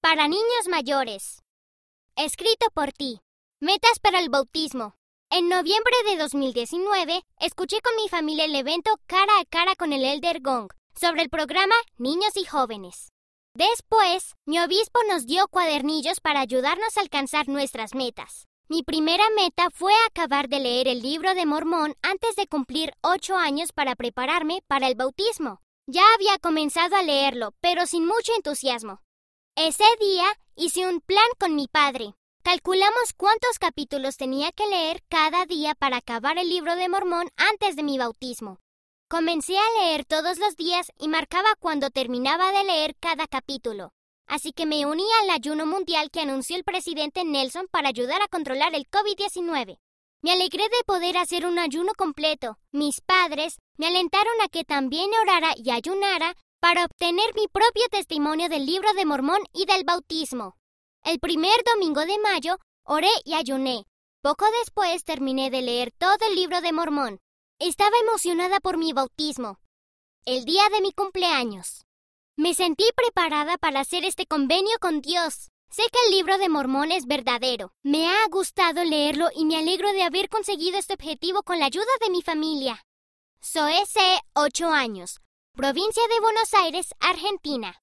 para 0.00 0.28
niños 0.28 0.66
mayores. 0.68 1.42
Escrito 2.16 2.66
por 2.72 2.92
ti. 2.92 3.20
Metas 3.60 3.98
para 4.00 4.20
el 4.20 4.30
bautismo. 4.30 4.94
En 5.30 5.48
noviembre 5.48 5.92
de 6.06 6.16
2019, 6.16 7.22
escuché 7.38 7.80
con 7.82 7.94
mi 7.96 8.08
familia 8.08 8.46
el 8.46 8.54
evento 8.54 8.90
Cara 9.06 9.38
a 9.38 9.44
Cara 9.44 9.76
con 9.76 9.92
el 9.92 10.04
Elder 10.04 10.40
Gong 10.40 10.68
sobre 10.94 11.22
el 11.22 11.28
programa 11.28 11.74
Niños 11.98 12.36
y 12.36 12.44
Jóvenes. 12.44 13.12
Después, 13.54 14.34
mi 14.46 14.58
obispo 14.58 15.00
nos 15.08 15.26
dio 15.26 15.46
cuadernillos 15.48 16.20
para 16.20 16.40
ayudarnos 16.40 16.96
a 16.96 17.00
alcanzar 17.00 17.48
nuestras 17.48 17.94
metas. 17.94 18.48
Mi 18.68 18.82
primera 18.82 19.24
meta 19.36 19.68
fue 19.70 19.92
acabar 20.08 20.48
de 20.48 20.60
leer 20.60 20.88
el 20.88 21.02
libro 21.02 21.34
de 21.34 21.44
Mormón 21.44 21.94
antes 22.02 22.36
de 22.36 22.46
cumplir 22.46 22.94
ocho 23.02 23.36
años 23.36 23.72
para 23.72 23.96
prepararme 23.96 24.62
para 24.66 24.88
el 24.88 24.94
bautismo. 24.94 25.60
Ya 25.86 26.02
había 26.14 26.38
comenzado 26.38 26.96
a 26.96 27.02
leerlo, 27.02 27.52
pero 27.60 27.86
sin 27.86 28.06
mucho 28.06 28.32
entusiasmo. 28.34 29.00
Ese 29.62 29.84
día 30.00 30.24
hice 30.56 30.88
un 30.88 31.02
plan 31.02 31.28
con 31.38 31.54
mi 31.54 31.68
padre. 31.68 32.14
Calculamos 32.42 33.12
cuántos 33.14 33.58
capítulos 33.58 34.16
tenía 34.16 34.52
que 34.52 34.66
leer 34.66 35.02
cada 35.10 35.44
día 35.44 35.74
para 35.74 35.98
acabar 35.98 36.38
el 36.38 36.48
libro 36.48 36.76
de 36.76 36.88
Mormón 36.88 37.28
antes 37.36 37.76
de 37.76 37.82
mi 37.82 37.98
bautismo. 37.98 38.58
Comencé 39.06 39.58
a 39.58 39.82
leer 39.82 40.06
todos 40.06 40.38
los 40.38 40.56
días 40.56 40.90
y 40.98 41.08
marcaba 41.08 41.50
cuando 41.58 41.90
terminaba 41.90 42.52
de 42.52 42.64
leer 42.64 42.96
cada 43.00 43.26
capítulo. 43.26 43.92
Así 44.26 44.54
que 44.54 44.64
me 44.64 44.86
uní 44.86 45.04
al 45.20 45.28
ayuno 45.28 45.66
mundial 45.66 46.10
que 46.10 46.22
anunció 46.22 46.56
el 46.56 46.64
presidente 46.64 47.26
Nelson 47.26 47.66
para 47.70 47.90
ayudar 47.90 48.22
a 48.22 48.28
controlar 48.28 48.74
el 48.74 48.88
COVID-19. 48.88 49.76
Me 50.22 50.32
alegré 50.32 50.70
de 50.70 50.84
poder 50.86 51.18
hacer 51.18 51.44
un 51.44 51.58
ayuno 51.58 51.92
completo. 51.98 52.56
Mis 52.72 53.02
padres 53.02 53.58
me 53.76 53.88
alentaron 53.88 54.40
a 54.42 54.48
que 54.48 54.64
también 54.64 55.10
orara 55.20 55.52
y 55.54 55.70
ayunara 55.70 56.34
para 56.60 56.84
obtener 56.84 57.34
mi 57.34 57.48
propio 57.48 57.84
testimonio 57.90 58.50
del 58.50 58.66
libro 58.66 58.92
de 58.92 59.06
Mormón 59.06 59.40
y 59.52 59.64
del 59.64 59.84
bautismo. 59.84 60.56
El 61.02 61.18
primer 61.18 61.56
domingo 61.64 62.02
de 62.02 62.18
mayo 62.18 62.58
oré 62.84 63.10
y 63.24 63.34
ayuné. 63.34 63.86
Poco 64.20 64.44
después 64.60 65.02
terminé 65.04 65.50
de 65.50 65.62
leer 65.62 65.90
todo 65.96 66.18
el 66.28 66.34
libro 66.34 66.60
de 66.60 66.72
Mormón. 66.72 67.20
Estaba 67.58 67.96
emocionada 67.98 68.60
por 68.60 68.76
mi 68.76 68.92
bautismo. 68.92 69.58
El 70.26 70.44
día 70.44 70.64
de 70.70 70.82
mi 70.82 70.92
cumpleaños. 70.92 71.86
Me 72.36 72.54
sentí 72.54 72.84
preparada 72.94 73.56
para 73.56 73.80
hacer 73.80 74.04
este 74.04 74.26
convenio 74.26 74.76
con 74.80 75.00
Dios. 75.00 75.48
Sé 75.70 75.82
que 75.90 75.98
el 76.06 76.12
libro 76.12 76.36
de 76.36 76.50
Mormón 76.50 76.92
es 76.92 77.06
verdadero. 77.06 77.72
Me 77.82 78.08
ha 78.08 78.26
gustado 78.28 78.84
leerlo 78.84 79.28
y 79.34 79.46
me 79.46 79.56
alegro 79.56 79.92
de 79.92 80.02
haber 80.02 80.28
conseguido 80.28 80.78
este 80.78 80.94
objetivo 80.94 81.42
con 81.42 81.58
la 81.58 81.66
ayuda 81.66 81.90
de 82.02 82.10
mi 82.10 82.20
familia. 82.20 82.84
Soy 83.40 83.72
C. 83.86 84.00
8 84.34 84.68
años, 84.68 85.20
provincia 85.54 86.02
de 86.08 86.20
Buenos 86.20 86.54
Aires, 86.54 86.94
Argentina. 87.00 87.74